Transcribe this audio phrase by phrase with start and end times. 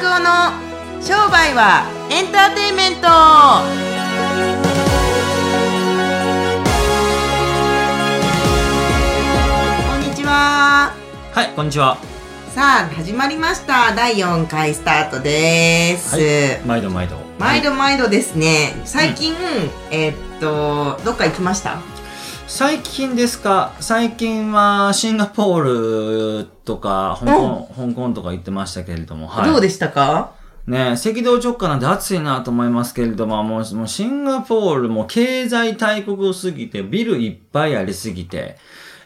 [0.00, 0.52] 夫の
[1.02, 3.08] 商売はエンターテインメント。
[9.90, 10.94] こんにちは。
[11.32, 11.98] はい、こんにちは。
[12.54, 13.92] さあ始まりました。
[13.96, 17.16] 第4回スタートです、はい、毎度毎度。
[17.40, 18.80] 毎度毎度ですね。
[18.84, 19.34] 最近、
[19.90, 21.78] えーっとどっか行きました？
[22.48, 23.72] 最近ですか？
[23.78, 29.50] 最近はシンガポールとか香港、香港とか行ってましたけれども、はい。
[29.50, 30.32] どうでしたか？
[30.66, 38.56] ね赤道直下なんで暑いなと思いますけれども、もうもうシンガポールも経済大国すぎて、ビルいっぱいありすぎて、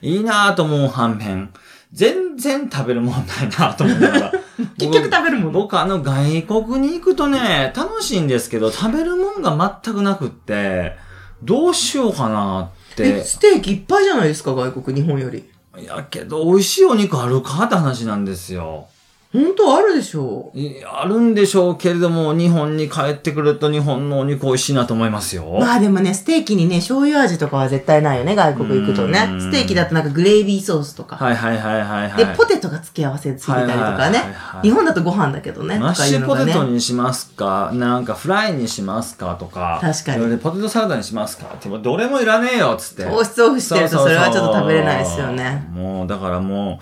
[0.00, 1.52] いいなと思う反面、
[1.92, 4.32] 全然食べるもんないなと思いながら。
[4.78, 5.50] 結局食べるもの？
[5.50, 10.96] 僕あの外国に行くとね、楽しいんですけど、食べるもんが全くなくって、
[11.42, 13.08] どうしようかなって。
[13.08, 18.88] えステーキいっぱいじゃないですか外国日本よりいやけど、美味しいお肉あるかって話なんですよ。
[19.32, 25.56] 本当あるでしょうあるんでしょうけれども、日本に帰ってくると日本のお肉美味しいなと思いますよ。
[25.58, 29.34] まあでもね、ステーキにね、醤油味とかは絶対ないよね、外国行くとねう。
[29.36, 31.16] んステーキだとなんかグレービーソースとか。
[31.16, 32.26] はいはいはいはいはい。
[32.26, 34.20] で、ポテトが付け合わせついてたりとかね。
[34.62, 35.78] 日本だとご飯だけどね。
[35.78, 37.70] マッシュポテトにしますか？
[37.72, 39.36] なんかフライにしますか？
[39.40, 39.78] とか。
[39.80, 41.46] 確かにポテトサラダにしますか？
[41.54, 43.04] って、どれもいらねえよっつって。
[43.04, 45.66] 糖質オフしてるとそれはちょっと食べれないですよね。
[45.72, 46.78] もう、だからも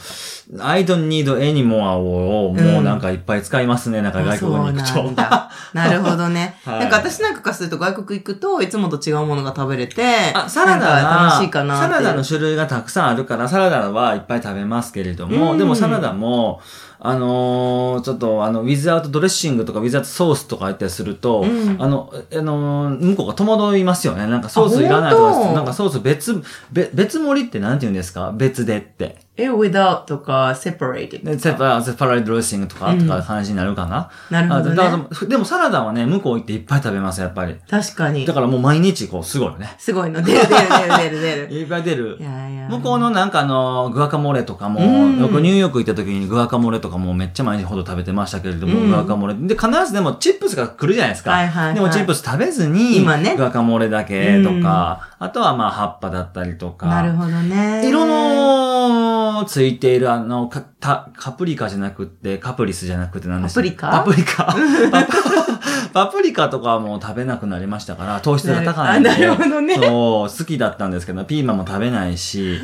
[0.53, 5.51] う、I don't need any more を、もうなんかいっぱい使いますね、なんか外国に行くとな。
[5.73, 6.59] なるほどね。
[6.65, 6.81] はい。
[6.81, 10.03] なんか私なんかからすると外国行くといつもと違うものが食べれて、
[10.35, 15.59] あ、サラダは、楽しいかなサラダの種類がたくさんあるから、サラダはいっぱい食べますけれども、うん。
[15.59, 16.61] でもサラダも、
[17.03, 24.27] あのーちょっと、あの、ウィズアウトドレッシングとか、ウィズアウトソースとか言ったりすると、うんあの、あのー向こうが戸惑いますよね。
[24.27, 28.33] なんかソースいらないとか、なんかソース別、べ別盛りってなんて言うんですか？
[28.37, 29.17] 別でって。
[29.37, 31.79] え、without とか separated とか。
[31.79, 34.11] パセパライドレッシングとか、とか感じになるかな？
[34.31, 37.57] なるほどねでもサラダはね、向こう行っていっぱい食べます、やっぱり。
[37.71, 38.35] 確かにだ。
[38.35, 39.75] からもう毎日こう、すごいよね。
[39.79, 40.21] すごいの。
[40.21, 41.55] 出る出る出る出る出る。
[41.61, 42.23] いっぱい出るい。
[42.23, 42.69] やいや。
[42.69, 49.35] 向こうのなんかあの、グアカモレとかも、うんよくニューヨーク行った時にグアカモレとかもめっちゃ毎日ほど食べてましたけれども、うんグアカモレ。
[49.35, 51.33] で、必ずでもチップスが来るじゃないですか。
[51.33, 56.87] はいはいはいでもチップス食べずに、今ねグアカモレだけとか、あとはまあ葉っぱだったりとか。
[56.87, 57.89] なるほどね。
[57.89, 65.61] 色のついているあの、か、た、カプリカじゃなくって、カプリスじゃなくて何でしたっけパプリカパプリカ
[65.93, 69.09] パプリカとかはもう食べなくなりましたから、糖質が高いんで。
[69.09, 72.61] なるあなるほどねそう、好きだったんですけど、ピーマンも食べないし、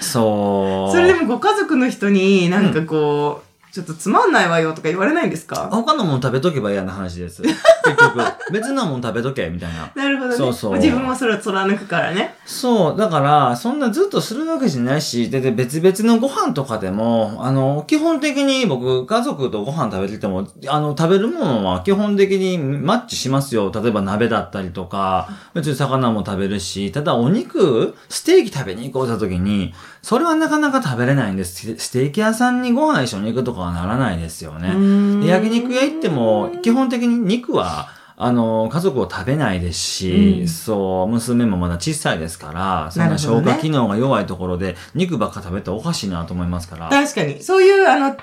[0.00, 0.94] そう。
[0.94, 3.45] それでもご家族の人になんかこう、
[3.76, 5.68] ちょっとつまんないわよとか言われないんですか？
[5.70, 7.42] 他のもの食べとけば嫌な話です。
[7.44, 7.54] 結
[7.98, 8.20] 局、
[8.52, 9.90] 別のもの食べとけ、みたいな。
[9.94, 10.36] なるほどね。
[10.36, 12.34] そうそう自分もそれを貫くからね。
[12.46, 23.70] そう、だから、そんなずっとするわけじゃないし、で、で別々のご飯とかでも、あの、基本的に僕、家族とご飯食べてても、あの、食べるものは基本的にマッチしますよ。
[23.74, 31.76] 例えば鍋だったりとか、別に魚も食べるし、ただお肉、ステーキ食べに行こうとした時に、それはなかなか食べれないんです。
[31.78, 34.68] ステーキ屋さんにご飯一緒に行くとかはならないですよね。
[35.26, 37.88] 焼肉屋行っても、基本的に肉は、
[38.18, 46.88] あの、家族を食べないですし、うんそう、娘もまだ小さいですから、そんな消化機能が弱いところで、肉ばっか食べたらおかしいなと思いますから。
[46.88, 47.42] 確かに。
[47.42, 48.16] そういう、あの、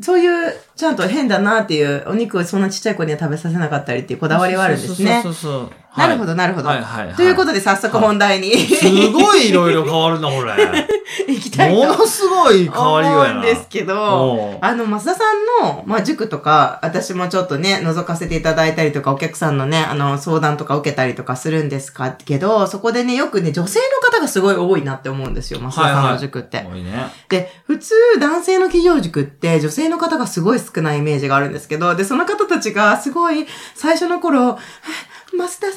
[0.00, 5.30] そういう、ちゃんと変だなっていう、お肉をそんなちっちゃい子には食べさせなかったりっていうこだわりはあるんですねそ。
[5.30, 5.83] うそうそうそう。
[5.96, 6.68] なるほど、なるほど。
[6.68, 7.14] はいはいはい。
[7.14, 10.54] ということで、早速本題に、すごいいろいろ変わるな、これ。
[11.28, 13.30] 行きたいとものすごい変わりようやな。
[13.30, 15.24] 思うんですけどあの、増田さ
[15.62, 26.66] んの、まあ、塾とか、私もちょっとね、覗かせていただいたりとか、お客さんのね、あの、相談とか受けたりとかするんですかけど、そこでね、よくね、女性の方がすごい多いなって思うんですよ、増田さんの塾って。
[26.68, 27.12] 多いね。
[27.28, 35.76] で、普通、男性の企業塾って女性の方がすごい少ないイメージがあるんですけど、で、その方たちがすごい、最初の頃、はぁ増田先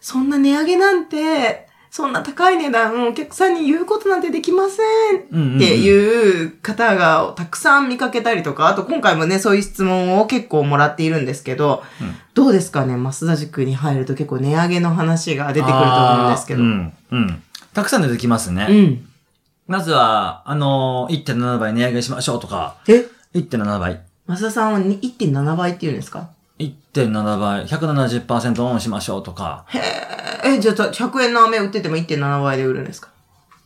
[0.00, 4.82] そんな値上げなんて、そんな高い値段お客さんに言うことなんてできませ
[5.30, 16.62] うんっていう方がたくさん見かけたりとか、あと今回もね、そういう質問を結構もらっているんですけど、うんどうですかね、増田塾に入ると結構値上げの話が出てくると思うんですけど。
[16.62, 16.92] うん。
[17.12, 17.42] うん。
[17.72, 18.66] たくさん出てきますね。
[18.68, 19.06] うん。
[19.68, 24.00] まずは、あのー、1.7倍値上げしましょうとか、え？1.7倍。
[24.26, 26.28] 増田さんはに1.7倍って言うんですか？
[26.94, 29.64] 1.7倍、170%オンしましょうとか。
[30.44, 33.08] え、じゃあ、100円の飴売ってても1.7倍で売るんですか？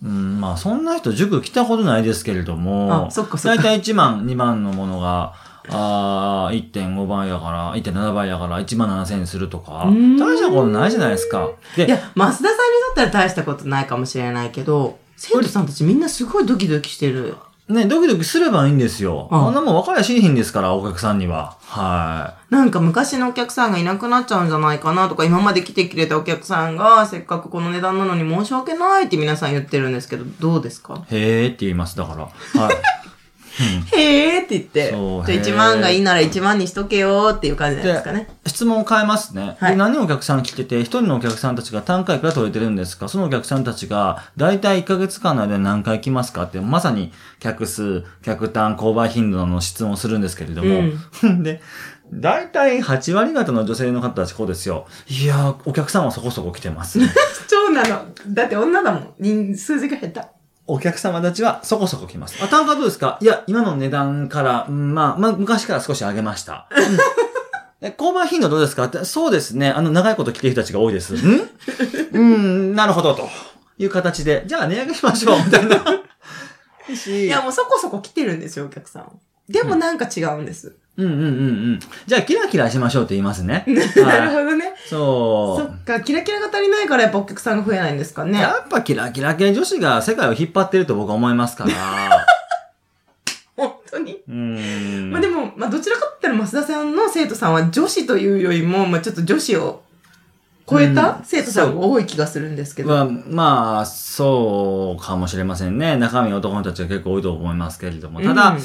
[0.02, 3.10] うん、まあ、そんな人塾来たことないですけれども、
[3.44, 5.34] だいたい1万、2万のものが、
[5.70, 9.86] あー1.5倍やから、1.7倍やから1万7000円するとか、
[10.19, 11.48] 大したことないじゃないですか。
[11.76, 17.34] で、いや、増田さんにとったら大したことないかもしれないけど、生徒さんたちみんなすごいドキドキしてる。
[17.69, 19.28] ね、ドキドキすればいいんですよ。
[19.30, 21.56] うんあんなもん分かりゃしいひんですから、お客さんには。
[21.66, 31.04] はなんか昔のお客さんがいなくなっちゃうんじゃないかなとか、今まで来てくれたお客さんが、せっかくこの値段なのに申し訳ないって皆さん言ってるんですけど、どうですか？
[31.10, 32.60] へーって言います、だから。
[32.62, 32.74] はい。
[33.96, 38.28] へーって言って、じゃあへー1万がいいなら1万にしとけよっていう感じなんですかね。
[38.46, 39.56] 質問を変えますね。
[39.58, 43.08] はいで、何人お客さん来てて、一人のお客さんたちが単価いくら取れてるんですか？
[43.08, 46.44] そのお客さんたちが、だいたい1ヶ月間の間に何回来ますか？
[46.44, 50.82] って、まさに客数、客単、購買頻度の質問をするんですけれども、
[51.43, 51.61] で、
[52.12, 54.87] だいたい8割方の女性の方たちこうですよ。
[55.08, 56.99] いやー、お客さんはそこそこ来てます。
[57.49, 58.06] そうなの。
[58.28, 59.14] だって女だもん。
[59.19, 60.38] 人数字が下手。
[60.68, 62.36] お客様たちはそこそこ来ます。
[62.42, 63.18] あ、単価どうですか？
[63.20, 66.68] いや、今の値段から、うんまあ、まあ、昔から少し上げました。
[66.70, 66.98] うん
[67.80, 68.84] え購買頻度どうですか？
[68.84, 69.70] ってそうですね。
[69.70, 71.14] あの、長いこと来てる人たちが多いです。
[71.14, 71.48] ん？
[72.12, 73.28] うん、なるほど、と
[73.78, 75.76] いう形で、じゃあ値上げしましょう、みたいな。
[77.06, 79.20] いや、もうそこそこ来てるんですよ、お客さん。
[79.48, 80.66] でもなんか違うんです。
[80.66, 81.22] うんうんうんう
[81.74, 81.80] ん。
[82.06, 83.64] じゃあ、キラキラしましょうって言いますね。
[83.68, 84.74] なるはいほどね。
[84.88, 85.56] そ。
[85.56, 88.40] そうっか、キラキラが足りないからやっぱお客さんが増えないんですかね。
[88.40, 91.70] やっぱキラキラ系女子が世界を引っ張ってると僕は思いますから。
[93.56, 94.20] 本当に？
[94.28, 95.10] うーん。
[95.12, 99.82] まあでも、まあどちらかって言ったら増田さんの生徒さんは女子というよりも、まあちょっと女子を
[100.68, 102.88] 超えたうん生徒さんが多い気がするんですけど。
[102.88, 105.96] まあ、まあ、そうかもしれませんね。
[105.96, 108.20] 中身男の人たちが結構多いと思いますけれども。
[108.20, 108.60] ただ、うん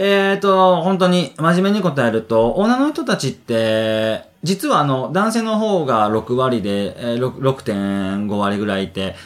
[0.00, 9.16] えっ、と、本当に真面目に答えると、女の人たちって、実はあの、男性の方が6割で、えー6 6.5割ぐらいいて、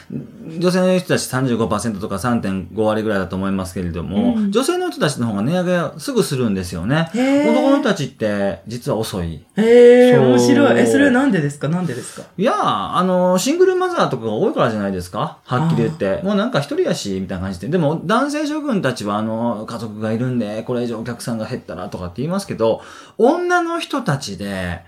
[0.57, 7.09] 女性の人たち35%とか3.5割ぐらいだと思いますけれども、うん女性の人たちの方が値上げはすぐするんですよね。
[7.13, 9.43] 男の人たちって、実は遅い。
[9.55, 10.79] へえ、そう面白い。
[10.81, 11.69] え、それはなんでですか？
[11.69, 12.27] なんでですか？
[12.37, 12.57] いやー、
[12.95, 15.37] あの、シングルマザーとかが多いからじゃないですか？
[15.45, 16.21] はっきり言って。
[16.23, 17.67] もうなんか一人やし、みたいな感じで。
[17.67, 22.81] でも、男性諸君たちは、あの、家族がいるんで、これ以上お客さんが減ったらとかって言いますけど、
[23.19, 24.81] 女の人たちで、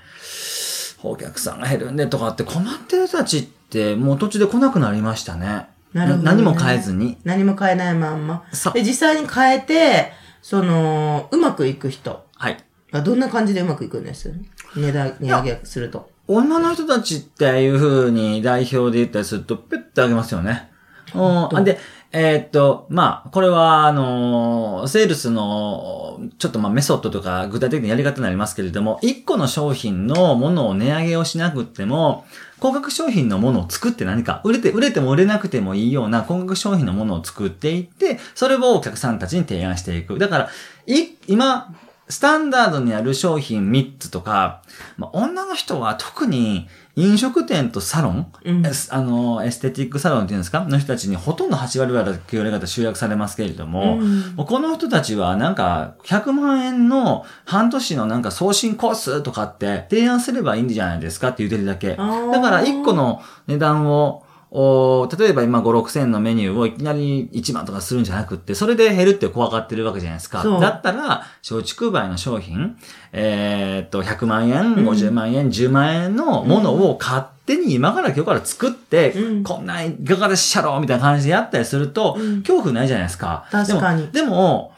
[1.12, 5.68] お客さんが減るんでとかって困ってる人たちって、もう途中で来なくなりましたね。
[5.94, 7.18] なるほどね何も変えずに。
[7.24, 8.46] 何も変えないまんま。
[8.74, 10.12] で、実際に変えて、
[10.42, 12.58] その、うまくいく人はい。
[12.92, 14.34] がどんな感じでうまくいくんです？
[14.76, 16.10] 値段、値上げすると。
[16.28, 20.70] 女の人たちっていう風に代表で言ったりすると、ピュッてあげますよね。
[21.14, 21.64] うん。
[21.64, 21.80] で、
[22.12, 32.26] えーっと、まあ、これは、あのーセールスの、ちょっとまあメソッドとか具体的なやり方になりますけれども、1個の商品のものを値上げをしなくっても、
[32.60, 40.18] 高額商品のものを作って何か、売れて、売れても売れなくてもいいような高額商品のものを作っていって、それをお客さんたちに提案していく。
[40.20, 40.50] だから、
[40.88, 41.74] い、今、
[42.08, 44.62] スタンダードにある商品3つとか、
[44.98, 48.64] まあ、女の人は特に飲食店とサロン、うん。
[48.66, 50.62] あの、エステティックサロンっていうんですか？
[50.66, 54.46] の人たちにほとんど8割ぐらいだと9割方集約されますけれども、うん。
[54.46, 61.90] この人たちはなんか100万円の半年のなんか送信コースとかって提案すればいいんじゃないですかって言ってるだけ。
[61.90, 62.04] だか
[62.52, 64.25] ら1個の値段を
[64.58, 70.44] お例えば今5、6千のメニューをいきなり1万とかするんじゃなくって、それで減るって怖がってるわけじゃないですか。
[70.62, 72.78] だったら、松竹梅の商品、
[73.12, 74.88] えーっと、100万円、うん。
[74.88, 79.44] 50万円、10万円のものを勝手に今から今日から作って、うん。
[79.44, 82.40] こんなんいかがでっしゃろみたいな感じでやったりすると、うん。
[82.40, 83.48] 恐怖ないじゃないですか。
[83.52, 84.08] 確かに。
[84.08, 84.75] でも、でも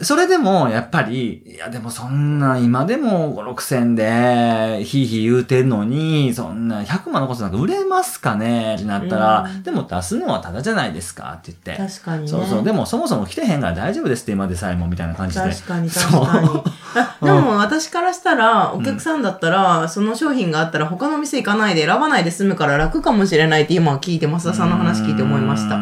[0.00, 8.76] それでも、やっぱり、いや、でもそんな、今でも5、6千で、ひいひい言うてんのに、そんな、100万のことなんか売れますかね？
[8.76, 11.76] ってなったら、うんでも出すのはただじゃないですかって言って。
[11.76, 12.28] 確かにね。
[12.28, 12.62] そうそう。
[12.62, 15.40] でもそもそも来てへんから大丈夫ですって今でさえもみたいな感じで。
[15.40, 16.48] 確かに確かに。
[16.94, 25.76] あ でも私からしたら、お客さんだったら、その商品があったら他の店行かないで選ばないで済むから楽かもしれないって今聞いて、増田さんの話聞いて思いました。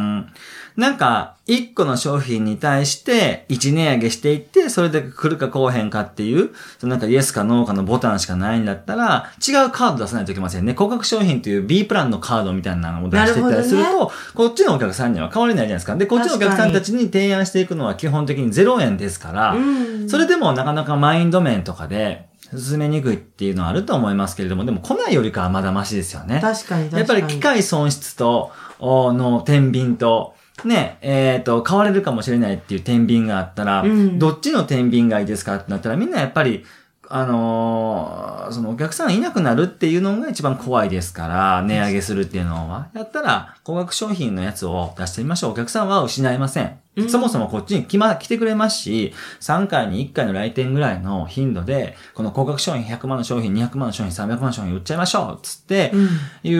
[0.77, 10.75] なんか、一個の商品に対して、一値上げしていって、それで来るか来おへんかっていう、そのなんかイエスかノーかのボタンしかないんだったら、違うカード出さないといけませんね。
[10.75, 15.97] 高額商品という B プランのカードみたいなのを出していったりするなると、こっちのお客さんには変わりないじゃないですか。
[15.97, 20.09] で、こっちのお客さんたちに提案していくのは基本的に0円ですから、うん。
[20.11, 26.41] それでもなかなかマインド面とかで、進めにくいっていうのはあると思いますけれども、でも来ないよりかはまだマシですよね。
[26.41, 26.99] 確かに確かに。
[26.99, 36.65] やっぱり機械損失と、おの天秤と、ね、えっ、と、買われるかもしれないっていう天秤があったら、うんどっちの天秤がいいですかってなったら、みんなやっぱり、
[37.09, 42.89] あのーそのお客さんいなくなるっていうのが一番怖いですから、値上げするっていうのは。
[42.95, 45.51] やったら、高額商品のやつを出してみましょう。
[45.53, 46.79] お客さんは失いません。
[46.97, 56.09] うんそもそもこっちに来ま、来てくれますし、3回に1回の来店ぐらいの頻度で、この高額商品100万の商品、200万の商品、300万の商品売っちゃいましょうつって、うん。
[56.45, 56.55] い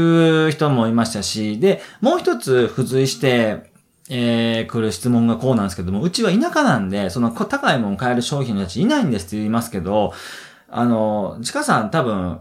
[0.49, 3.76] う人もいましたし、で、もう一つ付随して、
[4.09, 10.13] えー、来る質問がこうなんですけども、うちは田舎なんで、その高いもん買える商品のやついないんですって言いますけど、
[10.69, 12.41] あの、ちかさん多分、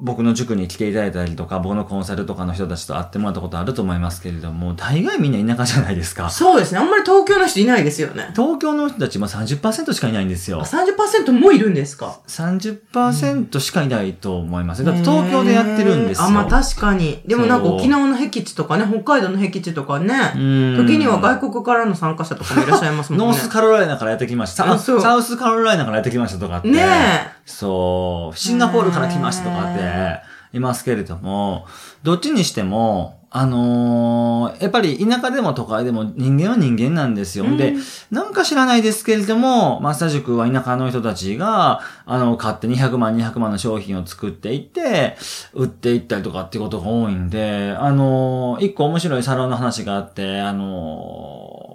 [0.00, 6.30] 僕の塾に来ていただいたりとか、僕のコンサルとかの人たちと会ってもらったことあると思いますけれども、大概みんな田舎じゃないですか。
[6.30, 6.78] そうですね。
[6.78, 8.30] あんまり東京の人いないですよね。
[8.34, 10.64] 東京の人たちも30%しかいないんですよあ、。
[10.64, 14.84] 30%もいるんですか？30%しかいないと思います。
[14.84, 16.24] だって東京でやってるんですよ。
[16.24, 17.22] あ、まあ確かに。
[17.26, 23.26] でもなんか沖縄の僻地とかね、北海道の僻地とかね、うん時には外国からの参加者とかもいらっしゃいますもんね。
[23.26, 24.78] ノースカロライナからやってきました。
[24.78, 26.70] サウスカロライナからやってきましたとかって。
[26.70, 28.36] ねそう。
[28.36, 30.20] シンガポールから来ましたとかって
[30.56, 31.66] いますけれども、
[32.02, 37.44] どっちにしても、あのーやっぱり田舎でも都会でも人間は人間なんですよ。
[37.58, 37.74] で、
[38.10, 45.18] なんか知らないですけれども、マッサージ塾は田舎の人たちが、あの、買って200万、200万の商品を作っていって、
[45.52, 51.67] 売っていったりとかっていうことが多いんで、あのー一個面白いサロンの話があって、あのー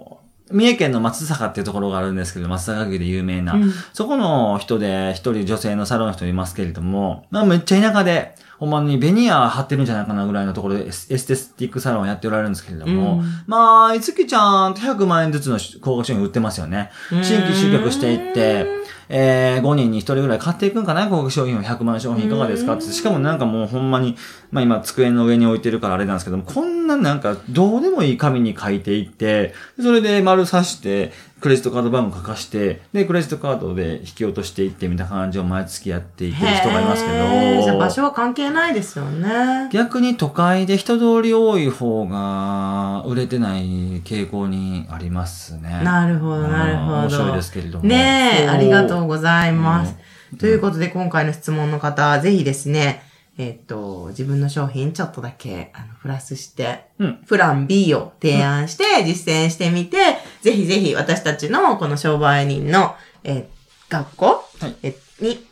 [0.50, 3.54] 三重県の松坂っていうところがあるんですけど、松坂牛で有名な。
[3.54, 16.90] うんそこの人で、一人女性のサロンの人いますけれども、まあめっちゃ田舎で、ほんまにベニヤ貼ってるんじゃないかなぐらいのところでエスエステスティックサロンをやっておられるんですけれども、うんまあ、いつきちゃんと100万円ずつの高額商品売ってますよね。
[17.10, 18.66] 新規集客していって、
[19.10, 22.84] えー、5人に1人ぐらい買っていくんかな高額商品を100万商品いかがですかって。
[22.84, 24.16] しかもなんかもうほんまに、
[24.50, 31.12] まあ今机の上に置いてるからあれなんですけども、こんななんかどうでもいい紙に書いていって、それで丸刺して、
[31.44, 39.68] クレジットカード番号書かして、で、クレジットカードで引き落としていってみたいな感じを毎月やっていってる人がいますけへーじゃあ場ど、所は関係ないですよね。
[39.70, 45.82] 逆に都会で人通り多い方が売れてない傾向にありますね。
[45.84, 46.96] なるほど、なるほど。
[47.00, 47.84] 面白いですけれども。
[47.84, 49.94] ねえ、ありがとうございます。
[50.32, 53.02] うんということで、今回の質問の方は、ぜひですね、
[53.36, 59.96] えっと、自分の商品ちょっとだけ、あの、プラスして、うんプラン B を提案して、実践してみて、
[60.44, 63.44] ぜひぜひ私たちのこの商売人の、えー
[63.90, 65.46] 学校、はいえに、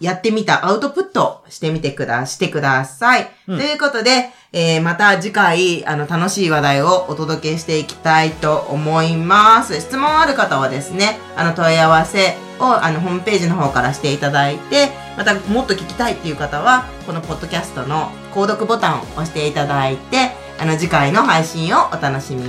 [0.00, 3.30] やってみたアウトプットしてみてくだ、してください。
[3.46, 9.80] うんということで、えーまた次回、あの、楽しい話題をお届けしていきたいと思います。
[9.80, 22.42] 質問ある方はですね、あの、問い合わせを、あの、ホームページの方からしていただいて、また、もっと聞きたいっていう方は、このポッドキャストの購読ボタンを押していただいて、あの、次回の配信をお楽しみ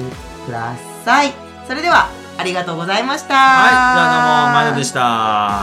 [0.45, 0.73] くだ
[1.05, 1.42] さい。
[1.67, 3.33] それでは、ありがとうございました。
[3.35, 4.05] はい、じゃあ
[4.45, 5.59] どうも、前田でした。